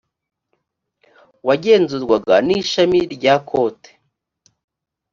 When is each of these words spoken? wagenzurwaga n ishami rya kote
wagenzurwaga 1.47 2.35
n 2.47 2.49
ishami 2.59 2.99
rya 3.13 3.35
kote 3.49 3.91